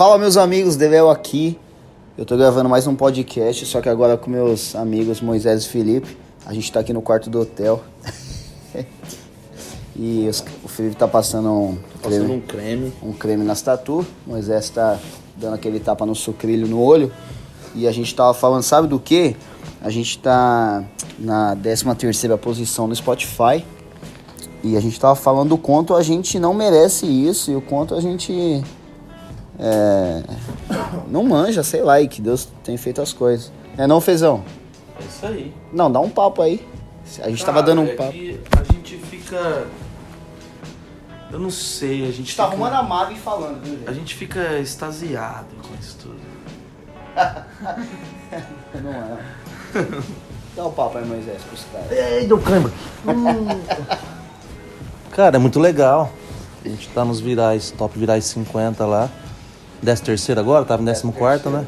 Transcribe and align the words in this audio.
Fala 0.00 0.16
meus 0.16 0.38
amigos, 0.38 0.76
Devel 0.76 1.10
aqui. 1.10 1.58
Eu 2.16 2.24
tô 2.24 2.34
gravando 2.34 2.70
mais 2.70 2.86
um 2.86 2.94
podcast, 2.96 3.66
só 3.66 3.82
que 3.82 3.88
agora 3.90 4.16
com 4.16 4.30
meus 4.30 4.74
amigos 4.74 5.20
Moisés 5.20 5.64
e 5.64 5.68
Felipe. 5.68 6.16
A 6.46 6.54
gente 6.54 6.72
tá 6.72 6.80
aqui 6.80 6.90
no 6.90 7.02
quarto 7.02 7.28
do 7.28 7.38
hotel. 7.38 7.84
e 9.94 10.26
os- 10.26 10.42
o 10.64 10.68
Felipe 10.68 10.96
tá 10.96 11.06
passando 11.06 11.50
um 11.50 11.78
Passando 12.02 12.22
creme, 12.22 12.32
um 12.32 12.40
creme. 12.40 12.92
um 13.02 13.12
creme 13.12 13.44
nas 13.44 13.60
tatu. 13.60 14.06
O 14.26 14.30
Moisés 14.30 14.70
tá 14.70 14.98
dando 15.36 15.56
aquele 15.56 15.78
tapa 15.78 16.06
no 16.06 16.14
sucrilho 16.14 16.66
no 16.66 16.80
olho. 16.80 17.12
E 17.74 17.86
a 17.86 17.92
gente 17.92 18.14
tava 18.14 18.32
falando, 18.32 18.62
sabe 18.62 18.88
do 18.88 18.98
que? 18.98 19.36
A 19.82 19.90
gente 19.90 20.18
tá 20.18 20.82
na 21.18 21.54
13 21.54 21.94
terceira 21.96 22.38
posição 22.38 22.86
no 22.88 22.96
Spotify. 22.96 23.62
E 24.64 24.78
a 24.78 24.80
gente 24.80 24.98
tava 24.98 25.14
falando 25.14 25.52
o 25.52 25.58
quanto 25.58 25.94
a 25.94 26.02
gente 26.02 26.38
não 26.38 26.54
merece 26.54 27.04
isso 27.04 27.50
e 27.50 27.54
o 27.54 27.60
quanto 27.60 27.94
a 27.94 28.00
gente 28.00 28.64
é, 29.62 30.22
não 31.08 31.22
manja, 31.22 31.62
sei 31.62 31.82
lá, 31.82 32.00
e 32.00 32.08
que 32.08 32.22
Deus 32.22 32.48
tem 32.64 32.78
feito 32.78 33.02
as 33.02 33.12
coisas. 33.12 33.52
É 33.76 33.86
não, 33.86 34.00
Fezão? 34.00 34.42
É 34.98 35.04
isso 35.04 35.26
aí. 35.26 35.54
Não, 35.70 35.92
dá 35.92 36.00
um 36.00 36.08
papo 36.08 36.40
aí. 36.40 36.66
A 37.22 37.28
gente 37.28 37.44
tava 37.44 37.60
Cara, 37.60 37.66
dando 37.66 37.82
um 37.82 37.86
é 37.86 37.94
papo. 37.94 38.10
a 38.10 38.72
gente 38.72 38.96
fica. 38.96 39.66
Eu 41.30 41.38
não 41.38 41.50
sei, 41.50 42.08
a 42.08 42.10
gente. 42.10 42.34
tá 42.34 42.50
fica... 42.50 42.66
a 42.66 42.82
maga 42.82 43.12
e 43.12 43.18
falando, 43.18 43.62
viu, 43.62 43.78
A 43.86 43.92
gente 43.92 44.14
fica 44.14 44.58
extasiado 44.58 45.54
com 45.62 45.74
isso 45.78 45.98
tudo. 45.98 46.20
Não 48.82 48.92
é. 48.92 49.18
Dá 50.56 50.66
um 50.66 50.72
papo 50.72 50.98
aí, 50.98 51.04
Moisés, 51.04 51.42
pros 51.42 51.64
caras. 51.72 51.92
Ei, 51.92 52.26
deu 52.26 52.40
câimbra. 52.40 52.72
Cara, 55.12 55.36
é 55.36 55.38
muito 55.38 55.60
legal. 55.60 56.10
A 56.64 56.68
gente 56.68 56.88
tá 56.88 57.04
nos 57.04 57.20
virais, 57.20 57.70
top 57.70 57.98
virais 57.98 58.24
50 58.24 58.86
lá. 58.86 59.10
13 59.80 60.02
terceiro 60.02 60.40
agora, 60.40 60.64
tava 60.64 60.82
em 60.82 60.86
14 60.86 61.12
quarto, 61.12 61.50
né? 61.50 61.66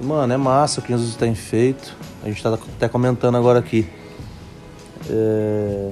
Mano, 0.00 0.32
é 0.32 0.36
massa 0.36 0.80
o 0.80 0.82
que 0.82 0.92
Jesus 0.92 1.16
tem 1.16 1.34
feito. 1.34 1.96
A 2.22 2.28
gente 2.28 2.42
tá 2.42 2.54
até 2.54 2.88
comentando 2.88 3.36
agora 3.36 3.58
aqui. 3.58 3.88
É, 5.10 5.90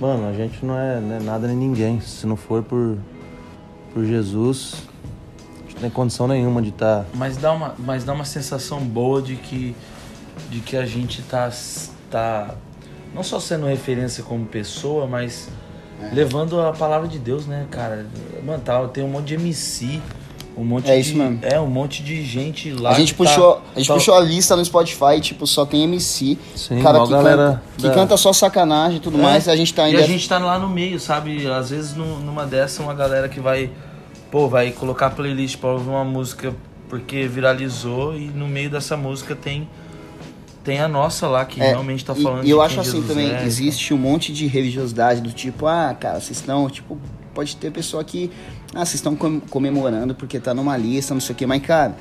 Mano, 0.00 0.28
a 0.28 0.32
gente 0.32 0.64
não 0.66 0.78
é, 0.78 1.00
não 1.00 1.16
é 1.16 1.20
nada 1.20 1.46
nem 1.46 1.56
ninguém. 1.56 2.00
Se 2.00 2.26
não 2.26 2.36
for 2.36 2.62
por, 2.62 2.98
por 3.92 4.04
Jesus, 4.04 4.74
a 5.56 5.62
gente 5.62 5.74
não 5.76 5.80
tem 5.82 5.90
condição 5.90 6.26
nenhuma 6.26 6.60
de 6.60 6.72
tá 6.72 7.02
estar. 7.02 7.16
Mas 7.16 7.36
dá 7.36 7.52
uma, 7.52 7.74
mas 7.78 8.04
dá 8.04 8.12
uma 8.12 8.24
sensação 8.24 8.80
boa 8.80 9.22
de 9.22 9.36
que, 9.36 9.74
de 10.50 10.60
que 10.60 10.76
a 10.76 10.84
gente 10.84 11.22
tá, 11.22 11.50
tá 12.10 12.54
não 13.14 13.22
só 13.22 13.38
sendo 13.38 13.66
referência 13.66 14.24
como 14.24 14.44
pessoa, 14.46 15.06
mas 15.06 15.48
levando 16.12 16.60
a 16.60 16.72
palavra 16.72 17.06
de 17.06 17.18
Deus, 17.18 17.46
né, 17.46 17.66
cara? 17.70 18.04
Mano, 18.44 18.62
tá, 18.62 18.86
tem 18.88 19.04
um 19.04 19.08
monte 19.08 19.28
de 19.28 19.34
MC, 19.34 20.02
um 20.56 20.64
monte 20.64 20.90
É 20.90 20.94
de. 20.94 21.00
isso 21.00 21.16
mesmo. 21.16 21.38
É, 21.42 21.58
um 21.60 21.66
monte 21.66 22.02
de 22.02 22.24
gente 22.24 22.70
lá. 22.72 22.90
A 22.90 22.94
gente 22.94 23.12
que 23.14 23.22
tá- 23.22 23.30
puxou, 23.30 23.62
a 23.74 23.78
gente 23.78 23.88
tá- 23.88 23.94
puxou 23.94 24.14
a 24.14 24.20
lista 24.20 24.54
no 24.56 24.64
Spotify, 24.64 25.20
tipo, 25.20 25.46
só 25.46 25.64
tem 25.66 25.82
MC. 25.84 26.38
Sim, 26.54 26.80
cara 26.82 27.02
que, 27.04 27.10
galera 27.10 27.36
canta, 27.36 27.62
que 27.76 27.82
da- 27.88 27.94
canta 27.94 28.16
só 28.16 28.32
sacanagem 28.32 28.98
e 28.98 29.00
tudo 29.00 29.18
É. 29.18 29.22
mais. 29.22 29.48
A 29.48 29.56
gente 29.56 29.72
tá 29.74 29.82
E 29.82 29.86
ainda. 29.92 30.04
a 30.04 30.06
gente 30.06 30.28
tá 30.28 30.38
lá 30.38 30.58
no 30.58 30.68
meio, 30.68 30.98
sabe? 31.00 31.46
Às 31.50 31.70
vezes 31.70 31.94
nu- 31.94 32.20
numa 32.20 32.46
dessa, 32.46 32.82
uma 32.82 32.94
galera 32.94 33.28
que 33.28 33.40
vai, 33.40 33.70
pô, 34.30 34.48
vai 34.48 34.70
colocar 34.70 35.10
playlist 35.10 35.56
pra 35.58 35.70
ouvir 35.70 35.88
uma 35.90 36.04
música 36.04 36.54
porque 36.88 37.26
viralizou 37.26 38.16
e 38.16 38.26
no 38.28 38.46
meio 38.46 38.70
dessa 38.70 38.96
música 38.96 39.34
tem 39.34 39.68
tem 40.62 40.80
a 40.80 40.88
nossa 40.88 41.28
lá 41.28 41.44
que 41.44 41.60
É, 41.60 41.68
realmente 41.72 42.02
tá 42.02 42.14
e- 42.16 42.22
falando 42.22 42.40
E, 42.42 42.46
de 42.46 42.50
eu 42.50 42.62
acho 42.62 42.80
assim 42.80 42.92
Jesus 42.92 43.06
também, 43.08 43.30
é. 43.34 43.44
existe 43.44 43.92
um 43.92 43.98
monte 43.98 44.32
de 44.32 44.46
religiosidade 44.46 45.20
do 45.20 45.30
tipo, 45.30 45.66
ah, 45.66 45.94
cara, 45.98 46.18
vocês 46.18 46.38
estão, 46.38 46.70
tipo, 46.70 46.98
pode 47.34 47.56
ter 47.56 47.70
pessoa 47.70 48.02
que, 48.04 48.30
ah, 48.72 48.78
vocês 48.84 48.94
estão 48.94 49.14
com- 49.16 49.40
comemorando 49.40 50.14
porque 50.14 50.38
tá 50.38 50.54
numa 50.54 50.76
lista, 50.76 51.12
não 51.12 51.20
sei 51.20 51.34
o 51.34 51.36
que, 51.36 51.46
mas, 51.46 51.60
cara, 51.62 51.96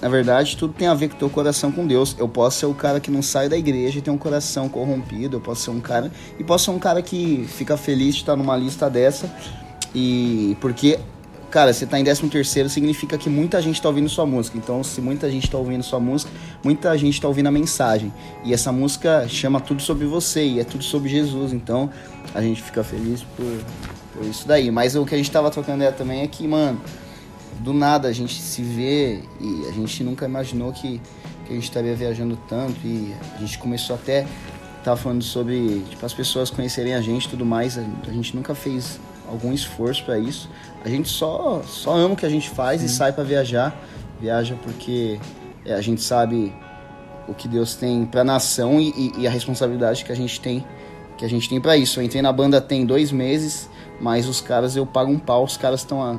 na 0.00 0.08
verdade, 0.08 0.56
tudo 0.56 0.74
tem 0.74 0.88
a 0.88 0.94
ver 0.94 1.08
com 1.08 1.14
o 1.14 1.18
teu 1.18 1.30
coração 1.30 1.70
com 1.70 1.86
Deus. 1.86 2.16
Eu 2.18 2.28
posso 2.28 2.58
ser 2.58 2.66
o 2.66 2.74
cara 2.74 2.98
que 2.98 3.08
não 3.10 3.22
sai 3.22 3.48
da 3.48 3.56
igreja 3.56 4.00
e 4.00 4.02
tem 4.02 4.12
um 4.12 4.18
coração 4.18 4.68
corrompido, 4.68 5.36
eu 5.36 5.40
posso 5.40 5.62
ser 5.62 5.70
um 5.70 5.80
cara, 5.80 6.10
e 6.38 6.42
posso 6.42 6.64
ser 6.64 6.70
um 6.72 6.78
cara 6.78 7.00
que 7.00 7.46
fica 7.48 7.76
feliz 7.76 8.16
de 8.16 8.22
estar 8.22 8.34
numa 8.34 8.56
lista 8.56 8.90
dessa, 8.90 9.32
e 9.94 10.56
porque 10.60 10.98
Cara, 11.52 11.70
você 11.70 11.84
tá 11.84 12.00
em 12.00 12.02
13 12.02 12.30
terceiro 12.30 12.66
significa 12.70 13.18
que 13.18 13.28
muita 13.28 13.60
gente 13.60 13.80
tá 13.80 13.86
ouvindo 13.86 14.08
sua 14.08 14.24
música. 14.24 14.56
Então, 14.56 14.82
se 14.82 15.02
muita 15.02 15.30
gente 15.30 15.50
tá 15.50 15.58
ouvindo 15.58 15.82
sua 15.82 16.00
música, 16.00 16.32
muita 16.64 16.96
gente 16.96 17.20
tá 17.20 17.28
ouvindo 17.28 17.48
a 17.48 17.50
mensagem. 17.50 18.10
E 18.42 18.54
essa 18.54 18.72
música 18.72 19.28
chama 19.28 19.60
tudo 19.60 19.82
sobre 19.82 20.06
você 20.06 20.42
e 20.42 20.60
é 20.60 20.64
tudo 20.64 20.82
sobre 20.82 21.10
Jesus. 21.10 21.52
Então, 21.52 21.90
a 22.34 22.40
gente 22.40 22.62
fica 22.62 22.82
feliz 22.82 23.22
por, 23.36 23.64
por 24.14 24.24
isso 24.24 24.48
daí. 24.48 24.70
Mas 24.70 24.96
o 24.96 25.04
que 25.04 25.14
a 25.14 25.18
gente 25.18 25.30
tava 25.30 25.50
trocando 25.50 25.76
ideia 25.76 25.92
também 25.92 26.22
é 26.22 26.26
que, 26.26 26.48
mano, 26.48 26.80
do 27.58 27.74
nada 27.74 28.08
a 28.08 28.12
gente 28.12 28.40
se 28.40 28.62
vê 28.62 29.20
e 29.38 29.66
a 29.68 29.72
gente 29.72 30.02
nunca 30.02 30.24
imaginou 30.24 30.72
que, 30.72 31.02
que 31.44 31.52
a 31.52 31.54
gente 31.54 31.64
estaria 31.64 31.94
viajando 31.94 32.34
tanto. 32.48 32.80
E 32.82 33.14
a 33.36 33.38
gente 33.38 33.58
começou 33.58 33.96
até. 33.96 34.26
Tava 34.82 34.96
falando 34.96 35.22
sobre 35.22 35.84
tipo, 35.90 36.06
as 36.06 36.14
pessoas 36.14 36.48
conhecerem 36.48 36.94
a 36.94 37.02
gente 37.02 37.26
e 37.26 37.28
tudo 37.28 37.44
mais. 37.44 37.76
A 37.76 38.10
gente 38.10 38.34
nunca 38.34 38.54
fez 38.54 38.98
algum 39.32 39.52
esforço 39.52 40.04
para 40.04 40.18
isso. 40.18 40.48
A 40.84 40.88
gente 40.88 41.08
só, 41.08 41.62
só 41.64 41.94
ama 41.94 42.14
o 42.14 42.16
que 42.16 42.26
a 42.26 42.28
gente 42.28 42.48
faz 42.50 42.82
e 42.82 42.88
sai 42.88 43.12
para 43.12 43.24
viajar. 43.24 43.74
Viaja 44.20 44.54
porque 44.62 45.18
é, 45.64 45.74
a 45.74 45.80
gente 45.80 46.00
sabe 46.02 46.52
o 47.26 47.34
que 47.34 47.48
Deus 47.48 47.74
tem 47.74 48.04
pra 48.04 48.22
nação 48.22 48.80
e, 48.80 48.90
e- 48.90 49.12
e 49.22 49.26
a 49.26 49.30
responsabilidade 49.30 50.04
que 50.04 50.12
a 50.12 50.16
gente 50.16 50.40
tem 50.40 50.64
que 51.16 51.24
a 51.24 51.28
gente 51.28 51.48
tem 51.48 51.60
para 51.60 51.76
isso. 51.76 52.00
Eu 52.00 52.04
entrei 52.04 52.20
na 52.22 52.32
banda 52.32 52.60
tem 52.60 52.84
dois 52.84 53.12
meses, 53.12 53.68
mas 54.00 54.26
os 54.28 54.40
caras 54.40 54.74
eu 54.76 54.84
pago 54.84 55.10
um 55.12 55.18
pau. 55.18 55.44
Os 55.44 55.56
caras 55.56 55.80
estão 55.80 56.02
há 56.02 56.18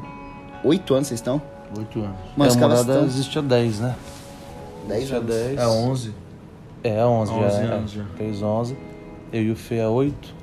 oito 0.64 0.94
anos, 0.94 1.08
vocês 1.08 1.20
estão? 1.20 1.42
Oito 1.78 2.00
anos. 2.00 2.16
Mas 2.38 2.48
é, 2.48 2.50
os 2.52 2.58
a 2.58 2.60
caras 2.60 2.80
morada 2.86 3.00
tão- 3.00 3.08
existe 3.08 3.38
há 3.38 3.42
10, 3.42 3.80
né? 3.80 3.96
Dez 4.88 5.00
Existe 5.04 5.14
há 5.14 5.18
anos. 5.18 5.36
10. 5.36 5.60
É 5.60 5.68
11. 5.68 6.14
É, 6.84 7.06
11, 7.06 7.32
11 7.34 7.42
já. 7.68 7.74
anos 7.74 7.92
é. 7.92 7.96
já. 7.98 8.06
Fez 8.18 8.42
11. 8.42 8.78
Eu 9.34 9.42
e 9.44 9.52
o 9.52 9.56
Fê 9.56 9.82
há 9.82 9.90
8. 9.90 10.36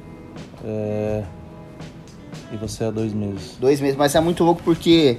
É... 0.65 1.23
E 2.53 2.57
você 2.57 2.85
há 2.85 2.91
2 2.91 3.13
meses. 3.13 3.57
Dois 3.61 3.81
meses, 3.81 3.97
mas 3.97 4.15
é 4.15 4.21
muito 4.21 4.43
louco 4.45 4.63
porque. 4.65 5.19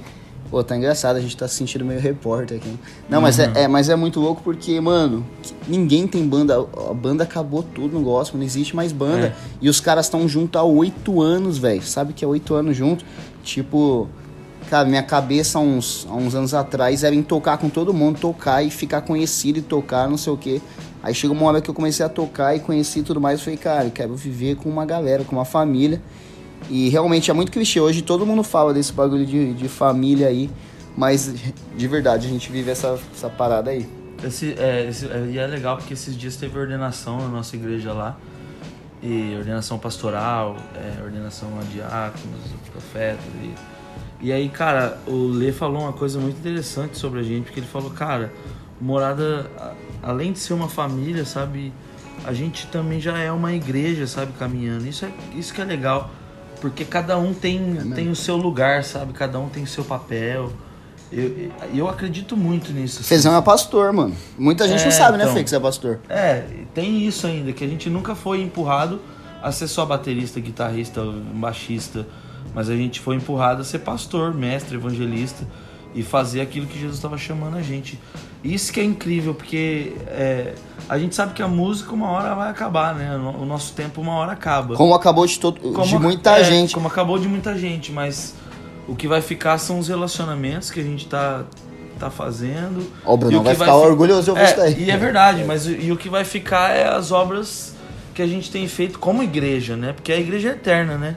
Pô, 0.50 0.62
tá 0.62 0.76
engraçado, 0.76 1.16
a 1.16 1.20
gente 1.20 1.34
tá 1.34 1.48
se 1.48 1.54
sentindo 1.54 1.82
meio 1.82 1.98
repórter 1.98 2.58
aqui. 2.58 2.78
Não, 3.08 3.22
mas, 3.22 3.38
é, 3.38 3.50
é- 3.54 3.68
mas 3.68 3.88
é 3.88 3.96
muito 3.96 4.20
louco 4.20 4.42
porque, 4.42 4.78
mano, 4.82 5.24
ninguém 5.66 6.06
tem 6.06 6.26
banda. 6.28 6.56
A 6.90 6.92
banda 6.92 7.24
acabou 7.24 7.62
tudo 7.62 7.98
no 7.98 8.04
gospel, 8.04 8.38
não 8.38 8.44
existe 8.44 8.76
mais 8.76 8.92
banda. 8.92 9.28
É. 9.28 9.34
E 9.62 9.68
os 9.70 9.80
caras 9.80 10.06
estão 10.06 10.28
juntos 10.28 10.60
há 10.60 10.64
oito 10.64 11.22
anos, 11.22 11.56
velho. 11.56 11.80
Sabe 11.82 12.12
que 12.12 12.22
é 12.22 12.28
oito 12.28 12.52
anos 12.54 12.76
junto? 12.76 13.02
Tipo, 13.42 14.08
cara, 14.68 14.86
minha 14.86 15.02
cabeça 15.02 15.58
há 15.58 15.62
uns, 15.62 16.06
há 16.10 16.14
uns 16.14 16.34
anos 16.34 16.52
atrás 16.52 17.02
era 17.02 17.14
em 17.14 17.22
tocar 17.22 17.56
com 17.56 17.70
todo 17.70 17.94
mundo, 17.94 18.18
tocar 18.20 18.62
e 18.62 18.70
ficar 18.70 19.00
conhecido 19.00 19.58
e 19.58 19.62
tocar, 19.62 20.06
não 20.06 20.18
sei 20.18 20.34
o 20.34 20.36
quê. 20.36 20.60
Aí 21.02 21.14
chegou 21.14 21.34
uma 21.34 21.46
hora 21.46 21.62
que 21.62 21.70
eu 21.70 21.74
comecei 21.74 22.04
a 22.04 22.10
tocar 22.10 22.54
e 22.54 22.60
conheci 22.60 23.02
tudo 23.02 23.18
mais. 23.22 23.38
Eu 23.38 23.44
falei, 23.44 23.56
cara, 23.58 23.84
eu 23.86 23.90
quero 23.90 24.14
viver 24.14 24.56
com 24.56 24.68
uma 24.68 24.84
galera, 24.84 25.24
com 25.24 25.34
uma 25.34 25.46
família. 25.46 25.98
E 26.70 26.88
realmente 26.88 27.30
é 27.30 27.34
muito 27.34 27.52
clichê. 27.52 27.80
Hoje 27.80 28.02
todo 28.02 28.24
mundo 28.26 28.42
fala 28.42 28.72
desse 28.72 28.92
bagulho 28.92 29.26
de, 29.26 29.54
de 29.54 29.68
família 29.68 30.28
aí. 30.28 30.50
Mas 30.96 31.32
de 31.76 31.88
verdade 31.88 32.26
a 32.26 32.30
gente 32.30 32.52
vive 32.52 32.70
essa, 32.70 32.98
essa 33.14 33.28
parada 33.30 33.70
aí. 33.70 33.88
Esse, 34.22 34.54
é, 34.58 34.86
esse- 34.88 35.06
é, 35.06 35.26
e 35.32 35.38
é 35.38 35.46
legal 35.46 35.76
porque 35.78 35.94
esses 35.94 36.16
dias 36.16 36.36
teve 36.36 36.58
ordenação 36.58 37.18
na 37.18 37.28
nossa 37.28 37.56
igreja 37.56 37.92
lá. 37.92 38.16
E 39.02 39.34
ordenação 39.36 39.78
pastoral, 39.78 40.56
é, 40.76 41.02
ordenação 41.02 41.48
a 41.58 41.64
diáconos, 41.64 42.40
profetas. 42.70 43.24
E, 43.42 43.54
e 44.28 44.32
aí, 44.32 44.48
cara, 44.48 44.98
o 45.08 45.26
Lê 45.28 45.50
falou 45.50 45.82
uma 45.82 45.92
coisa 45.92 46.20
muito 46.20 46.38
interessante 46.38 46.96
sobre 46.98 47.18
a 47.18 47.22
gente, 47.24 47.44
porque 47.46 47.58
ele 47.58 47.66
falou, 47.66 47.90
cara, 47.90 48.32
morada, 48.80 49.50
além 50.02 50.32
de 50.32 50.38
ser 50.38 50.52
uma 50.52 50.68
família, 50.68 51.24
sabe, 51.24 51.72
a 52.24 52.32
gente 52.32 52.68
também 52.68 53.00
já 53.00 53.18
é 53.18 53.32
uma 53.32 53.52
igreja, 53.52 54.06
sabe, 54.06 54.32
caminhando. 54.38 54.86
Isso, 54.86 55.04
é, 55.04 55.10
isso 55.34 55.52
que 55.52 55.60
é 55.60 55.64
legal, 55.64 56.08
porque 56.62 56.84
cada 56.84 57.18
um 57.18 57.34
tem, 57.34 57.74
tem 57.92 58.08
o 58.08 58.14
seu 58.14 58.36
lugar, 58.36 58.84
sabe, 58.84 59.12
cada 59.12 59.36
um 59.40 59.48
tem 59.48 59.64
o 59.64 59.66
seu 59.66 59.84
papel. 59.84 60.52
Eu, 61.10 61.50
eu 61.74 61.88
acredito 61.88 62.36
muito 62.36 62.72
nisso. 62.72 63.00
assim. 63.00 63.08
Fezão 63.08 63.36
é 63.36 63.42
pastor, 63.42 63.92
mano. 63.92 64.14
Muita 64.38 64.66
gente 64.68 64.80
É, 64.80 64.84
não 64.84 64.92
sabe, 64.92 65.18
né, 65.18 65.24
então. 65.24 65.34
Fê, 65.34 65.42
que 65.42 65.50
você 65.50 65.56
é 65.56 65.60
pastor. 65.60 65.98
É, 66.08 66.44
tem 66.72 67.04
isso 67.04 67.26
ainda, 67.26 67.52
que 67.52 67.64
a 67.64 67.68
gente 67.68 67.90
nunca 67.90 68.14
foi 68.14 68.40
empurrado 68.40 69.00
a 69.42 69.50
ser 69.50 69.66
só 69.66 69.84
baterista, 69.84 70.38
guitarrista, 70.38 71.02
baixista, 71.34 72.06
mas 72.54 72.70
a 72.70 72.76
gente 72.76 73.00
foi 73.00 73.16
empurrado 73.16 73.60
a 73.62 73.64
ser 73.64 73.80
pastor, 73.80 74.32
mestre, 74.32 74.76
evangelista 74.76 75.44
e 75.94 76.02
fazer 76.04 76.40
aquilo 76.40 76.66
que 76.66 76.78
Jesus 76.78 76.96
estava 76.96 77.18
chamando 77.18 77.56
a 77.56 77.62
gente. 77.62 77.98
Isso 78.42 78.72
que 78.72 78.78
é 78.78 78.84
incrível, 78.84 79.34
porque 79.34 79.94
é, 80.06 80.54
a 80.88 80.98
gente 80.98 81.14
sabe 81.14 81.32
que 81.34 81.42
a 81.42 81.48
música 81.48 81.92
uma 81.92 82.10
hora 82.10 82.34
vai 82.34 82.50
acabar, 82.50 82.94
né? 82.94 83.16
O 83.16 83.44
nosso 83.44 83.72
tempo 83.72 84.00
uma 84.00 84.14
hora 84.14 84.32
acaba. 84.32 84.74
Como 84.76 84.94
acabou 84.94 85.26
de, 85.26 85.38
todo, 85.38 85.60
de 85.60 85.72
Como- 85.74 86.00
muita 86.00 86.38
é, 86.38 86.44
gente. 86.44 86.74
Como 86.74 86.86
acabou 86.88 87.18
de 87.18 87.28
muita 87.28 87.56
gente, 87.56 87.90
mas 87.92 88.34
o 88.88 88.94
que 88.94 89.06
vai 89.08 89.20
ficar 89.22 89.58
são 89.58 89.78
os 89.78 89.88
relacionamentos 89.88 90.70
que 90.70 90.80
a 90.80 90.82
gente 90.82 91.06
tá, 91.06 91.44
tá 91.98 92.10
fazendo. 92.10 92.86
Ó, 93.04 93.14
o 93.14 93.16
Bruno 93.16 93.36
E 93.36 93.44
vai 93.44 93.54
que 93.54 93.60
ficar 93.60 93.72
fi- 93.72 93.78
orgulhoso 93.86 94.22
de 94.24 94.30
ouvir 94.30 94.44
isso 94.44 94.54
É, 94.54 94.56
daí. 94.56 94.84
e 94.84 94.90
é 94.90 94.96
verdade, 94.96 95.44
mas 95.44 95.66
o- 95.66 95.70
e 95.70 95.90
o 95.92 95.96
que 95.96 96.08
vai 96.08 96.24
ficar 96.24 96.70
é 96.70 96.86
as 96.88 97.10
obras 97.12 97.74
que 98.14 98.20
a 98.20 98.26
gente 98.26 98.50
tem 98.50 98.66
feito 98.68 98.98
como 98.98 99.22
igreja, 99.22 99.76
né? 99.76 99.92
Porque 99.92 100.12
a 100.12 100.18
igreja 100.18 100.50
é 100.50 100.52
eterna, 100.52 100.98
né? 100.98 101.16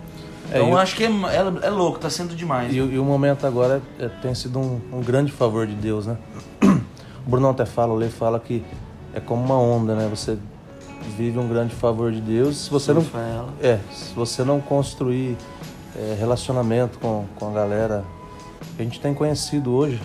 É, 0.51 0.57
Então 0.57 0.69
e 0.69 0.73
o- 0.73 0.77
acho 0.77 0.95
que 0.95 1.03
é, 1.03 1.07
é, 1.07 1.67
é 1.67 1.69
louco, 1.71 1.97
tá 1.99 2.09
sendo 2.09 2.35
demais. 2.35 2.73
E, 2.73 2.79
o- 2.79 2.91
e 2.93 2.99
o 2.99 3.03
momento 3.03 3.45
agora 3.47 3.81
é- 3.99 4.07
tem 4.07 4.33
sido 4.35 4.59
um, 4.59 4.79
um 4.93 5.01
grande 5.01 5.31
favor 5.31 5.65
de 5.67 5.73
Deus, 5.73 6.05
né? 6.05 6.15
O 7.25 7.29
Brunão 7.31 7.49
até 7.49 7.65
fala, 7.65 7.91
o 7.91 7.95
Lê 7.95 8.07
fala 8.07 8.39
que 8.39 8.63
é 9.15 9.19
como 9.19 9.43
uma 9.43 9.57
onda, 9.57 9.95
né? 9.95 10.07
Você 10.09 10.37
vive 11.17 11.39
um 11.39 11.47
grande 11.47 11.73
favor 11.73 12.11
de 12.11 12.19
Deus. 12.21 12.57
Se 12.65 12.69
você 12.69 12.93
não, 12.93 13.01
ela. 13.13 13.53
é, 13.61 13.79
se 13.91 14.13
você 14.13 14.43
não 14.43 14.59
construir 14.59 15.37
é, 15.95 16.15
relacionamento 16.19 16.99
com, 16.99 17.25
com 17.35 17.49
a 17.49 17.51
galera 17.51 18.03
que 18.75 18.81
a 18.81 18.85
gente 18.85 18.99
tem 18.99 19.13
conhecido 19.13 19.73
hoje, 19.73 20.01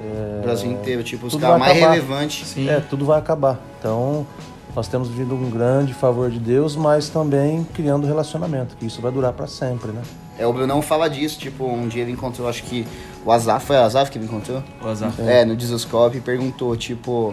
é, 0.00 0.40
O 0.40 0.42
Brasil 0.42 0.70
inteiro, 0.70 1.02
tipo, 1.02 1.26
os 1.26 1.36
caras 1.36 1.58
mais 1.58 1.76
acabar. 1.76 1.92
relevantes. 1.92 2.46
Sim. 2.48 2.68
é, 2.68 2.80
tudo 2.80 3.04
vai 3.04 3.18
acabar. 3.18 3.60
Então, 3.78 4.26
nós 4.74 4.88
temos 4.88 5.08
vivido 5.08 5.34
um 5.34 5.50
grande 5.50 5.94
favor 5.94 6.30
de 6.30 6.38
Deus, 6.38 6.76
mas 6.76 7.08
também 7.08 7.64
criando 7.74 8.06
relacionamento, 8.06 8.76
que 8.76 8.86
isso 8.86 9.00
vai 9.00 9.10
durar 9.12 9.32
para 9.32 9.46
sempre, 9.46 9.90
né? 9.92 10.02
É, 10.38 10.46
o 10.46 10.52
Brunão 10.52 10.82
fala 10.82 11.08
disso, 11.08 11.38
tipo, 11.38 11.64
um 11.64 11.88
dia 11.88 12.02
ele 12.02 12.12
encontrou, 12.12 12.46
acho 12.46 12.62
que 12.64 12.86
o 13.24 13.32
Azaf, 13.32 13.64
foi 13.66 13.76
o 13.76 13.80
Azaf 13.80 14.10
que 14.10 14.18
ele 14.18 14.26
encontrou? 14.26 14.62
O 14.84 14.88
azar. 14.88 15.10
É, 15.18 15.46
no 15.46 15.56
Disoscope, 15.56 16.18
e 16.18 16.20
perguntou, 16.20 16.76
tipo, 16.76 17.32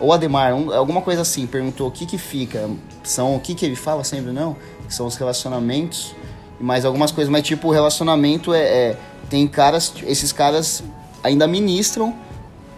ou 0.00 0.12
Ademar, 0.12 0.54
um- 0.54 0.72
alguma 0.72 1.00
coisa 1.00 1.22
assim, 1.22 1.46
perguntou 1.46 1.88
o 1.88 1.90
que 1.90 2.06
que 2.06 2.18
fica, 2.18 2.68
são, 3.02 3.34
o 3.36 3.40
que 3.40 3.54
que 3.54 3.64
ele 3.64 3.76
fala 3.76 4.04
sempre, 4.04 4.32
não? 4.32 4.56
São 4.88 5.06
os 5.06 5.16
relacionamentos 5.16 6.14
e 6.60 6.64
mais 6.64 6.84
algumas 6.84 7.10
coisas, 7.10 7.30
mas 7.30 7.42
tipo, 7.42 7.68
o 7.68 7.70
relacionamento 7.72 8.52
é, 8.54 8.60
é- 8.62 8.96
tem 9.28 9.46
caras, 9.46 9.92
esses 10.06 10.32
caras 10.32 10.82
ainda 11.22 11.46
ministram 11.46 12.14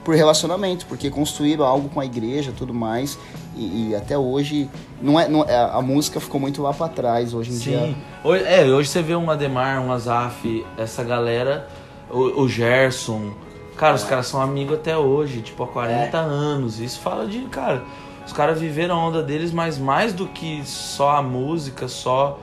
por 0.05 0.15
relacionamento, 0.15 0.87
porque 0.87 1.11
construíram 1.11 1.65
algo 1.65 1.89
com 1.91 2.01
a 2.01 2.05
igreja 2.07 2.51
tudo 2.57 2.73
mais, 2.73 3.19
e, 3.55 3.91
e 3.91 3.95
até 3.95 4.17
hoje, 4.17 4.71
não 5.03 5.21
é, 5.21 5.29
não 5.29 5.45
é- 5.45 5.55
a 5.55 5.83
música 5.83 6.19
ficou 6.19 6.41
muito 6.41 6.63
lá 6.63 6.73
pra 6.73 6.89
trás, 6.89 7.35
hoje 7.35 7.51
em 7.53 7.59
dia... 7.59 7.81
Sim. 7.81 7.97
Hoje, 8.25 8.45
é, 8.45 8.65
hoje 8.65 8.89
você 8.89 9.03
vê 9.03 9.15
um 9.15 9.31
Ademar, 9.31 9.83
um 9.83 9.93
Azaf, 9.93 10.65
essa 10.79 11.05
galera, 11.05 11.69
o, 12.11 12.43
o 12.43 12.49
Gerson. 12.49 13.33
Cara, 13.79 13.95
os 13.95 14.05
caras 14.05 14.27
são 14.27 14.43
amigos 14.43 14.75
até 14.77 14.97
hoje, 14.97 15.41
tipo, 15.41 15.63
há 15.63 15.67
40 15.67 16.19
anos. 16.19 16.81
Isso 16.81 16.99
fala 17.01 17.27
de, 17.27 17.39
cara, 17.43 17.83
os 18.27 18.33
caras 18.33 18.61
viveram 18.61 18.97
a 18.97 19.07
onda 19.07 19.23
deles, 19.23 19.53
mas 19.53 19.79
mais 19.79 20.13
do 20.13 20.27
que 20.27 20.61
só 20.67 21.11
a 21.17 21.23
música, 21.23 21.87
só, 21.89 22.39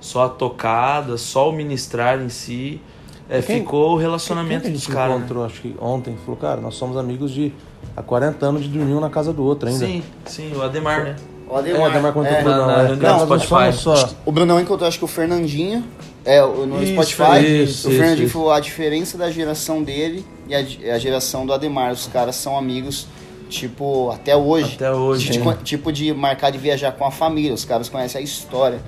só 0.00 0.24
a 0.26 0.28
tocada, 0.28 1.18
só 1.18 1.50
o 1.50 1.52
ministrar 1.52 2.20
em 2.22 2.28
si. 2.28 2.80
É, 3.28 3.42
Quem- 3.42 3.58
ficou 3.60 3.88
o 3.88 3.96
Quem 3.96 4.02
relacionamento 4.06 4.62
que 4.62 4.68
a 4.68 4.70
dos 4.72 4.82
gente 4.82 4.92
caras. 4.94 5.10
né? 5.10 5.16
encontrou, 5.18 5.44
acho 5.44 5.60
que 5.60 5.74
ontem, 5.80 6.16
falou, 6.24 6.36
cara, 6.36 6.60
nós 6.60 6.76
somos 6.76 6.96
amigos 6.96 7.32
de 7.32 7.52
há 7.96 8.00
40 8.02 8.46
anos 8.46 8.62
de 8.62 8.68
dormir 8.68 8.94
um 8.94 9.00
na 9.00 9.10
casa 9.10 9.32
do 9.32 9.42
outro 9.42 9.68
ainda. 9.68 9.84
Sim, 9.84 10.02
sim, 10.24 10.52
o 10.54 10.62
Ademar, 10.62 11.02
né? 11.02 11.16
O 11.48 11.58
É, 11.58 11.82
Ademar 11.84 12.12
contou 12.12 12.32
é. 12.32 12.40
o 12.40 12.44
Brunão, 12.44 12.66
na- 12.68 12.82
é. 12.82 12.94
não 12.94 13.20
Spotify. 13.26 13.48
somos 13.72 13.76
só... 14.00 14.08
O 14.24 14.30
Brunão 14.30 14.60
encontrou, 14.60 14.86
acho 14.86 14.98
que 15.00 15.04
o 15.04 15.08
Fernandinho, 15.08 15.82
é, 16.24 16.40
o- 16.44 16.64
no 16.66 16.80
Isso, 16.80 16.92
Spotify. 16.92 17.44
isso, 17.44 17.88
o 17.88 17.90
isso, 17.90 17.90
Fernandinho 17.90 18.26
isso. 18.26 18.32
falou 18.32 18.52
a 18.52 18.60
diferença 18.60 19.18
da 19.18 19.28
geração 19.28 19.82
dele 19.82 20.24
e 20.48 20.54
a, 20.54 20.94
a 20.94 20.98
geração 20.98 21.46
do 21.46 21.52
Ademar. 21.52 21.92
Os 21.92 22.06
caras 22.06 22.36
são 22.36 22.56
amigos, 22.56 23.06
tipo, 23.48 24.10
até 24.10 24.36
hoje. 24.36 24.74
Até 24.74 24.92
hoje, 24.92 25.32
Tipo, 25.32 25.54
tipo 25.54 25.92
de 25.92 26.12
marcar 26.12 26.50
de 26.50 26.58
viajar 26.58 26.92
com 26.92 27.04
a 27.04 27.10
família. 27.10 27.54
Os 27.54 27.64
caras 27.64 27.88
conhecem 27.88 28.20
a 28.20 28.24
história 28.24 28.80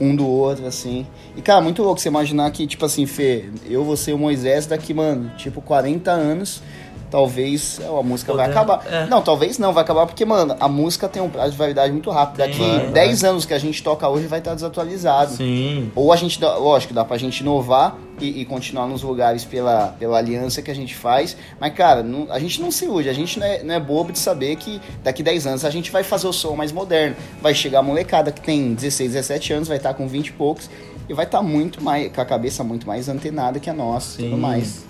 um 0.00 0.14
do 0.14 0.26
outro, 0.26 0.66
assim. 0.66 1.06
E, 1.36 1.42
cara, 1.42 1.60
muito 1.60 1.82
louco 1.82 2.00
você 2.00 2.08
imaginar 2.08 2.50
que, 2.50 2.66
tipo 2.66 2.84
assim, 2.84 3.06
Fê, 3.06 3.50
eu, 3.68 3.84
você 3.84 4.12
e 4.12 4.14
o 4.14 4.18
Moisés, 4.18 4.66
daqui, 4.66 4.94
mano, 4.94 5.30
tipo, 5.36 5.60
40 5.60 6.10
anos. 6.10 6.62
Talvez 7.10 7.80
é, 7.82 7.86
a 7.86 8.02
música 8.02 8.32
vai 8.34 8.46
acabar. 8.50 8.82
é. 8.86 9.06
Não, 9.06 9.22
talvez 9.22 9.58
não, 9.58 9.72
vai 9.72 9.82
acabar 9.82 10.06
porque, 10.06 10.24
mano, 10.24 10.54
a 10.60 10.68
música 10.68 11.08
tem 11.08 11.22
um 11.22 11.28
prazo 11.30 11.52
de 11.52 11.56
validade 11.58 11.92
muito 11.92 12.10
rápido. 12.10 12.36
Tem, 12.36 12.48
Daqui 12.48 12.58
vai, 12.60 12.86
10 12.90 13.24
anos 13.24 13.44
que 13.46 13.54
a 13.54 13.58
gente 13.58 13.82
toca 13.82 14.08
hoje 14.08 14.26
vai 14.26 14.38
estar 14.40 14.54
desatualizado. 14.54 15.32
Sim. 15.32 15.90
Ou 15.94 16.12
a 16.12 16.16
gente, 16.16 16.38
dá, 16.40 16.56
lógico, 16.56 16.92
dá 16.92 17.04
pra 17.04 17.16
gente 17.16 17.40
inovar 17.40 17.96
e, 18.20 18.40
e 18.42 18.44
continuar 18.44 18.86
nos 18.86 19.02
lugares 19.02 19.44
pela, 19.44 19.94
pela 19.98 20.18
aliança 20.18 20.60
que 20.60 20.70
a 20.70 20.74
gente 20.74 20.94
faz. 20.94 21.36
Mas, 21.58 21.72
cara, 21.74 22.02
não- 22.02 22.26
a 22.30 22.38
gente 22.38 22.60
não 22.60 22.70
se 22.70 22.84
ilude, 22.84 23.08
a 23.08 23.12
gente 23.12 23.38
não 23.38 23.46
é, 23.46 23.62
não 23.62 23.74
é 23.74 23.80
bobo 23.80 24.12
de 24.12 24.18
saber 24.18 24.56
que 24.56 24.80
daqui 25.02 25.22
10 25.22 25.46
anos 25.46 25.64
a 25.64 25.70
gente 25.70 25.90
vai 25.90 26.02
fazer 26.02 26.26
o 26.26 26.32
som 26.32 26.54
mais 26.54 26.72
moderno. 26.72 27.16
Vai 27.40 27.54
chegar 27.54 27.78
a 27.78 27.82
molecada 27.82 28.30
que 28.30 28.40
tem 28.40 28.74
16, 28.74 29.12
17 29.12 29.52
anos, 29.54 29.68
vai 29.68 29.76
estar 29.78 29.94
com 29.94 30.06
20 30.06 30.26
e 30.28 30.32
poucos 30.32 30.68
e 31.08 31.14
vai 31.14 31.24
estar 31.24 31.40
muito 31.42 31.82
mais, 31.82 32.12
com 32.12 32.20
a 32.20 32.24
cabeça 32.24 32.62
muito 32.62 32.86
mais 32.86 33.08
antenada 33.08 33.58
que 33.58 33.70
a 33.70 33.72
nossa 33.72 34.20
e 34.20 34.24
tudo 34.26 34.36
mais. 34.36 34.84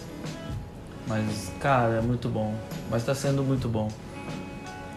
Mas, 1.09 1.51
cara, 1.59 1.95
é 1.95 2.01
muito 2.01 2.29
bom. 2.29 2.55
Mas 2.91 3.05
tá 3.05 3.15
sendo 3.15 3.43
muito 3.43 3.69
bom. 3.69 3.89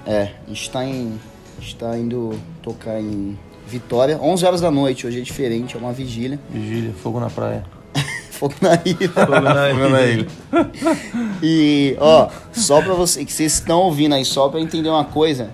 É, 0.05 0.31
a 0.45 0.49
gente 0.49 0.69
tá 0.69 0.85
em. 0.85 1.19
A 1.57 1.61
gente 1.61 1.75
tá 1.75 1.97
indo 1.97 2.39
tocar 2.61 2.99
em 2.99 3.37
Vitória, 3.71 4.19
11 4.21 4.45
horas 4.45 4.61
da 4.61 4.69
noite, 4.69 5.07
hoje 5.07 5.19
é 5.19 5.21
diferente, 5.21 5.77
é 5.77 5.79
uma 5.79 5.93
vigília. 5.93 6.37
Vigília, 6.49 6.93
fogo 7.01 7.21
na 7.21 7.29
praia. 7.29 7.63
Fogo 8.31 8.55
na 8.59 8.73
ilha. 8.83 9.07
Fogo 9.07 9.89
na 9.89 10.01
ilha. 10.01 10.27
E, 11.41 11.95
ó, 11.99 12.29
só 12.51 12.81
pra 12.81 12.93
você 12.93 13.23
que 13.23 13.31
vocês 13.31 13.53
estão 13.53 13.79
ouvindo 13.79 14.13
aí, 14.13 14.25
só 14.25 14.49
pra 14.49 14.59
entender 14.59 14.89
uma 14.89 15.05
coisa, 15.05 15.51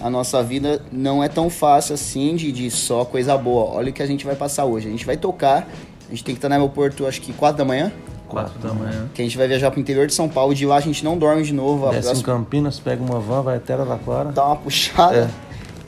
a 0.00 0.10
nossa 0.10 0.42
vida 0.42 0.82
não 0.90 1.22
é 1.22 1.28
tão 1.28 1.48
fácil 1.48 1.94
assim 1.94 2.34
de, 2.34 2.50
de 2.50 2.70
só 2.70 3.04
coisa 3.04 3.36
boa. 3.36 3.70
Olha 3.76 3.90
o 3.90 3.92
que 3.92 4.02
a 4.02 4.06
gente 4.06 4.24
vai 4.24 4.34
passar 4.34 4.64
hoje. 4.64 4.88
A 4.88 4.90
gente 4.90 5.06
vai 5.06 5.16
tocar, 5.16 5.68
a 6.08 6.10
gente 6.10 6.24
tem 6.24 6.34
que 6.34 6.38
estar 6.38 6.48
no 6.48 6.54
aeroporto 6.54 7.06
acho 7.06 7.20
que 7.20 7.32
4 7.32 7.58
da 7.58 7.64
manhã, 7.64 7.92
Quatro 8.30 8.58
da 8.58 8.72
manhã. 8.72 9.08
que 9.14 9.20
a 9.22 9.24
gente 9.24 9.36
vai 9.36 9.46
viajar 9.48 9.70
pro 9.70 9.80
interior 9.80 10.06
de 10.06 10.14
São 10.14 10.28
Paulo, 10.28 10.54
de 10.54 10.64
lá 10.66 10.76
a 10.76 10.80
gente 10.80 11.04
não 11.04 11.18
dorme 11.18 11.42
de 11.42 11.52
novo, 11.52 11.86
Desce 11.86 11.98
em 11.98 12.02
próxima 12.02 12.26
Campinas, 12.26 12.78
pega 12.80 13.02
uma 13.02 13.18
van, 13.20 13.42
vai 13.42 13.56
até 13.56 13.74
Araraquara. 13.74 14.30
dá 14.32 14.46
uma 14.46 14.56
puxada. 14.56 15.30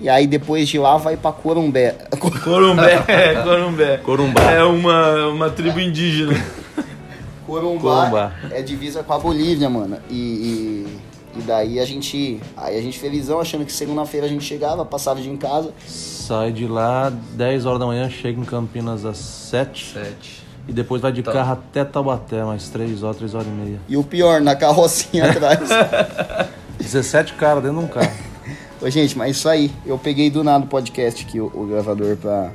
E 0.00 0.09
aí 0.09 0.27
depois 0.27 0.69
de 0.69 0.79
lá 0.79 0.97
vai 0.97 1.17
pra 1.17 1.31
Corumbé. 1.31 1.97
Corumbé, 2.43 2.99
Corumbé. 3.44 3.97
Corumbá. 3.99 4.50
É 4.50 4.65
uma, 4.65 5.29
uma 5.29 5.50
tribo 5.50 5.79
indígena. 5.79 6.33
Corumbá, 7.47 8.00
Corumbá. 8.00 8.33
é 8.50 8.62
divisa 8.62 9.03
com 9.03 9.12
a 9.12 9.19
Bolívia, 9.19 9.69
mano. 9.71 9.99
E, 10.11 10.15
e, 10.17 11.38
e 11.38 11.43
daí 11.43 11.79
a 11.79 11.85
gente. 11.85 12.41
Aí 12.56 12.77
a 12.79 12.83
gente 12.83 12.99
felizão, 12.99 13.41
achando 13.41 13.65
que 13.65 13.73
segunda-feira 13.73 14.27
a 14.27 14.29
gente 14.29 14.45
chegava, 14.45 14.85
passava 14.85 15.21
o 15.21 15.23
dia 15.23 15.33
em 15.33 15.37
casa. 15.37 15.73
Sai 15.87 16.53
de 16.53 16.67
lá, 16.67 17.12
10 17.35 17.67
horas 17.67 17.79
da 17.81 17.87
manhã, 17.87 18.09
chega 18.11 18.41
em 18.41 18.45
Campinas 18.45 19.05
às 19.05 19.19
7. 19.19 19.93
Sete. 19.93 20.43
E 20.69 20.73
depois 20.73 21.03
vai 21.03 21.11
de 21.12 21.23
Tá. 21.23 21.32
carro 21.32 21.53
até 21.55 21.85
Taubaté, 21.85 22.43
mais 22.44 22.69
3 22.69 23.03
horas, 23.03 23.17
3 23.17 23.35
horas 23.35 23.47
e 23.49 23.50
meia. 23.50 23.81
E 23.88 23.97
o 23.97 24.05
pior, 24.05 24.41
na 24.41 24.55
carrocinha 24.55 25.31
atrás. 25.31 25.61
17 26.79 27.35
caras 27.35 27.62
dentro 27.62 27.79
de 27.79 27.85
um 27.85 27.88
carro. 27.88 28.11
Ô, 28.81 28.88
gente, 28.91 29.16
mas 29.16 29.37
isso 29.37 29.49
aí. 29.49 29.71
Eu 29.85 29.99
peguei 29.99 30.31
do 30.31 30.42
nada 30.45 30.64
o 30.64 30.69
podcast 30.69 31.25
aqui, 31.25 31.40
o, 31.40 31.47
o 31.47 31.66
gravador, 31.66 32.16
pra. 32.16 32.50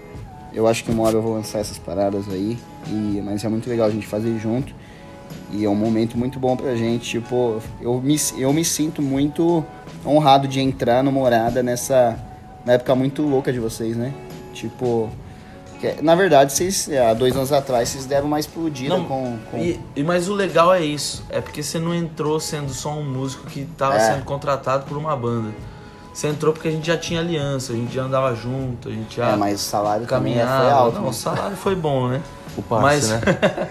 Eu 0.54 0.68
acho 0.68 0.84
que 0.84 0.92
uma 0.92 1.04
hora 1.04 1.16
eu 1.16 1.22
vou 1.22 1.34
lançar 1.34 1.60
essas 1.60 1.78
paradas 1.78 2.28
aí. 2.30 2.58
E, 2.88 3.22
mas 3.24 3.44
é 3.44 3.50
muito 3.50 3.70
legal 3.70 3.88
a 3.88 3.92
gente 3.92 4.08
fazer 4.08 4.38
junto. 4.40 4.74
E 5.52 5.64
é 5.66 5.70
um 5.70 5.76
momento 5.76 6.18
muito 6.18 6.40
bom 6.40 6.56
pra 6.56 6.76
gente. 6.76 7.10
Tipo, 7.10 7.62
eu 7.82 8.02
me, 8.02 8.16
eu 8.38 8.52
me 8.54 8.64
sinto 8.66 9.02
muito 9.02 9.64
honrado 10.06 10.48
de 10.48 10.60
entrar 10.62 11.04
no 11.04 11.12
Morada 11.12 11.62
nessa. 11.62 12.18
Na 12.66 12.74
época 12.74 12.96
muito 12.96 13.22
louca 13.22 13.52
de 13.52 13.60
vocês, 13.60 13.96
né? 13.98 14.14
Tipo. 14.54 15.10
Que- 15.78 16.02
na 16.02 16.16
verdade, 16.16 16.52
vocês, 16.54 16.90
há 16.92 17.14
dois 17.14 17.36
anos 17.36 17.52
atrás, 17.54 17.90
vocês 17.90 18.06
deram 18.06 18.28
uma 18.28 18.40
explodida 18.40 18.96
Não, 18.96 19.06
com. 19.06 19.38
com... 19.52 19.58
E, 19.58 19.80
e- 19.96 20.04
mas 20.04 20.28
o 20.28 20.34
legal 20.34 20.74
é 20.74 20.82
isso. 20.84 21.24
É 21.30 21.40
porque 21.42 21.64
você 21.64 21.80
não 21.80 21.94
entrou 21.94 22.40
sendo 22.40 22.74
só 22.74 22.92
um 22.94 23.04
músico 23.04 23.46
que 23.48 23.66
tava 23.78 23.96
É. 23.96 24.00
sendo 24.00 24.24
contratado 24.26 24.86
por 24.86 24.98
uma 24.98 25.16
banda. 25.16 25.50
Você 26.14 26.28
entrou 26.30 26.52
porque 26.52 26.68
a 26.68 26.72
gente 26.72 26.88
já 26.88 26.98
tinha 26.98 27.20
aliança, 27.20 27.74
a 27.74 27.76
gente 27.76 27.94
já 27.94 28.02
andava 28.02 28.34
junto, 28.36 28.90
a 28.90 28.92
gente 28.92 29.18
já 29.18 29.30
É, 29.30 29.36
mas 29.36 29.62
o 29.62 29.64
salário 29.64 30.08
também 30.08 30.34
é- 30.34 30.38
caminhava. 30.40 30.64
foi 30.64 30.72
alto. 30.72 30.96
Não, 30.96 31.04
né? 31.04 31.10
o 31.10 31.14
salário 31.14 31.56
foi 31.58 31.76
bom, 31.76 32.08
né? 32.08 32.22
O 32.58 32.62
passe, 32.64 32.82
Mas- 32.82 33.10
né? 33.10 33.20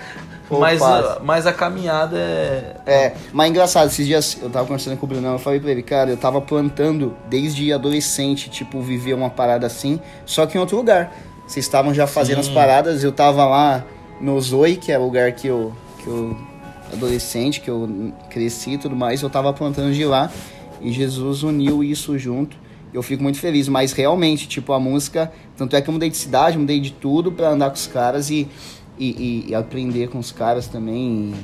Mas, 0.49 0.79
passe. 0.79 1.19
mas 1.25 1.45
a 1.45 1.53
caminhada 1.53 2.17
é. 2.17 2.77
É, 2.87 3.15
mas 3.33 3.47
é 3.47 3.51
engraçado, 3.51 3.89
esses 3.89 4.07
dias 4.07 4.39
eu 4.41 4.49
tava 4.49 4.65
conversando 4.65 4.97
com 4.97 5.05
o 5.05 5.09
Brunão, 5.09 5.33
eu 5.33 5.39
falei 5.41 5.59
pra 5.59 5.73
ele, 5.73 5.83
cara, 5.83 6.09
eu 6.09 6.17
tava 6.17 6.41
plantando 6.41 7.17
desde 7.29 7.73
adolescente, 7.73 8.49
tipo, 8.49 8.81
viver 8.81 9.15
uma 9.15 9.29
parada 9.29 9.67
assim, 9.67 9.99
só 10.25 10.47
que 10.47 10.57
em 10.57 10.61
outro 10.61 10.77
lugar. 10.77 11.13
Vocês 11.47 11.65
estavam 11.65 11.95
já 11.95 12.07
fazendo 12.07 12.43
Sim. 12.43 12.49
as 12.49 12.55
paradas, 12.55 13.05
eu 13.05 13.13
tava 13.13 13.45
lá 13.45 13.85
no 14.21 14.41
Zoe, 14.41 14.77
que 14.77 14.91
é 14.91 14.99
o 14.99 15.05
lugar 15.05 15.33
que 15.33 15.47
eu, 15.47 15.73
que 16.03 16.07
eu 16.09 16.37
adolescente, 16.93 17.61
que 17.61 17.71
eu 17.71 18.13
cresci 18.31 18.73
e 18.73 18.79
tudo 18.79 18.97
mais, 18.97 19.23
eu 19.23 19.31
tava 19.31 19.53
plantando 19.53 19.93
de 19.93 20.05
lá 20.05 20.31
e 20.81 20.93
Jesus 20.93 21.43
uniu 21.43 21.83
isso 21.83 22.19
junto. 22.19 22.57
Eu 22.93 23.03
fico 23.03 23.23
muito 23.23 23.39
feliz, 23.39 23.69
mas 23.69 23.93
realmente, 23.93 24.49
tipo, 24.49 24.73
a 24.73 24.81
música, 24.81 25.31
tanto 25.57 25.77
é 25.77 25.83
que 25.83 25.89
eu 25.89 25.93
mudei 25.93 26.09
de 26.09 26.17
cidade, 26.17 26.57
mudei 26.57 26.81
de 26.81 26.93
tudo 26.93 27.31
pra 27.31 27.51
andar 27.51 27.69
com 27.69 27.77
os 27.77 27.87
caras 27.87 28.31
e, 28.31 28.49
e, 28.99 29.47
e- 29.49 29.55
aprender 29.55 30.09
com 30.09 30.19
os 30.19 30.33
caras 30.33 30.67
também. 30.67 31.35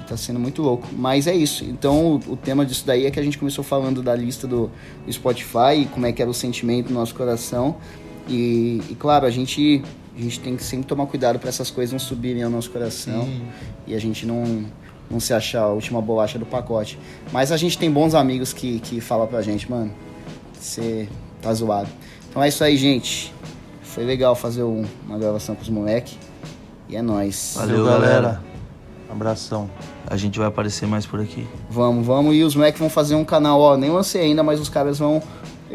E 0.00 0.04
tá 0.08 0.16
sendo 0.16 0.40
muito 0.40 0.62
louco. 0.62 0.88
Mas 0.92 1.26
é 1.26 1.34
isso. 1.34 1.64
Então 1.64 2.14
o, 2.26 2.32
o 2.32 2.36
tema 2.36 2.66
disso 2.66 2.84
daí 2.84 3.06
é 3.06 3.10
que 3.10 3.20
a 3.20 3.22
gente 3.22 3.38
começou 3.38 3.62
falando 3.62 4.02
da 4.02 4.14
lista 4.16 4.48
do, 4.48 4.70
do 5.06 5.12
Spotify 5.12 5.82
e 5.82 5.84
como 5.86 6.06
é 6.06 6.12
que 6.12 6.20
era 6.20 6.30
o 6.30 6.34
sentimento 6.34 6.88
no 6.92 6.98
nosso 6.98 7.14
coração. 7.14 7.76
E, 8.28 8.80
e, 8.90 8.94
claro, 8.94 9.26
a 9.26 9.30
gente, 9.30 9.82
a 10.16 10.20
gente 10.20 10.40
tem 10.40 10.56
que 10.56 10.62
sempre 10.62 10.86
tomar 10.86 11.06
cuidado 11.06 11.38
para 11.38 11.48
essas 11.48 11.70
coisas 11.70 11.92
não 11.92 11.98
subirem 11.98 12.42
ao 12.42 12.50
nosso 12.50 12.70
coração 12.70 13.28
e 13.86 13.94
a 13.94 13.98
gente 13.98 14.24
não, 14.26 14.64
não 15.10 15.18
se 15.18 15.32
achar 15.34 15.62
a 15.62 15.68
última 15.68 16.00
bolacha 16.00 16.38
do 16.38 16.46
pacote. 16.46 16.98
Mas 17.32 17.50
a 17.52 17.56
gente 17.56 17.76
tem 17.76 17.90
bons 17.90 18.14
amigos 18.14 18.52
que, 18.52 18.78
que 18.80 19.00
falam 19.00 19.26
pra 19.26 19.42
gente, 19.42 19.68
mano, 19.70 19.90
você 20.58 21.08
tá 21.42 21.52
zoado. 21.52 21.88
Então 22.28 22.42
é 22.42 22.48
isso 22.48 22.62
aí, 22.62 22.76
gente. 22.76 23.32
Foi 23.82 24.04
legal 24.04 24.36
fazer 24.36 24.62
um- 24.62 24.84
uma 25.06 25.18
gravação 25.18 25.54
com 25.56 25.62
os 25.62 25.68
moleques. 25.68 26.16
E 26.88 26.94
é 26.96 27.02
nóis. 27.02 27.54
Valeu, 27.56 27.84
Valeu, 27.84 27.92
galera. 28.00 28.12
galera. 28.22 28.42
Abração. 29.10 29.68
A 30.06 30.16
gente 30.16 30.38
vai 30.38 30.46
aparecer 30.46 30.86
mais 30.86 31.04
por 31.06 31.20
aqui. 31.20 31.44
Vamos, 31.68 32.06
vamos. 32.06 32.34
E 32.36 32.44
os 32.44 32.54
moleques 32.54 32.78
vão 32.78 32.88
fazer 32.88 33.16
um 33.16 33.24
canal, 33.24 33.60
ó. 33.60 33.76
Nem 33.76 33.90
lancei 33.90 34.22
ainda, 34.22 34.42
mas 34.42 34.60
os 34.60 34.68
caras 34.68 34.98
vão 35.00 35.20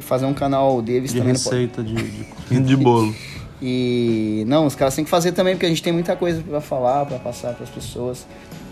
fazer 0.02 0.26
um 0.26 0.34
canal 0.34 0.82
deles 0.82 1.12
De 1.12 1.18
também 1.20 1.34
receita 1.34 1.84
de, 1.84 1.94
de 1.96 2.60
De 2.62 2.76
bolo. 2.76 3.14
E 3.62 4.44
não, 4.48 4.66
os 4.66 4.76
caras 4.76 4.94
têm 4.96 5.04
que 5.06 5.10
fazer 5.10 5.32
também, 5.32 5.56
porque 5.56 5.66
a 5.66 5.70
gente 5.70 5.82
tem 5.82 5.94
muita 5.94 6.16
coisa 6.16 6.42
pra 6.42 6.60
falar, 6.62 7.06
pra 7.06 7.18
passar 7.20 7.54
pras 7.54 7.70
pessoas. 7.70 8.28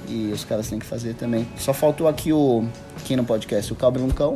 E 0.10 0.32
os 0.34 0.44
caras 0.44 0.68
têm 0.70 0.78
que 0.78 0.86
fazer 0.86 1.14
também. 1.14 1.48
Só 1.58 1.74
faltou 1.74 2.08
aqui 2.08 2.34
o. 2.34 2.66
Aqui 2.98 3.16
no 3.16 3.24
podcast, 3.24 3.72
o 3.72 3.76
Calbro 3.76 4.06
Lucão 4.06 4.36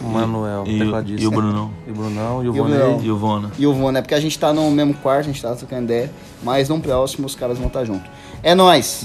O 0.00 0.04
Manuel, 0.08 0.64
E, 0.66 0.76
o- 0.76 0.78
tecladista. 0.78 1.22
e 1.22 1.26
o 1.26 1.30
Brunão. 1.30 1.70
E 1.86 1.90
o 1.90 1.94
Brunão, 1.94 2.44
e 2.44 2.48
o 2.48 2.50
E. 2.56 2.60
Brunão. 2.60 3.00
E 3.02 3.10
o 3.10 3.16
Vona. 3.16 3.50
e 3.58 3.66
o 3.66 3.72
Vô, 3.74 3.90
né? 3.92 4.00
Porque 4.00 4.14
a 4.14 4.20
gente 4.20 4.38
tá 4.38 4.52
no 4.52 4.70
mesmo 4.70 4.94
quarto, 4.94 5.20
a 5.28 5.32
gente 5.32 5.42
tá 5.42 5.54
trocando 5.56 5.82
ideia. 5.84 6.10
Mas 6.42 6.68
no 6.68 6.80
próximo 6.80 7.26
os 7.26 7.34
caras 7.34 7.58
vão 7.58 7.66
estar 7.66 7.84
junto. 7.84 8.08
É 8.42 8.54
nóis! 8.54 9.04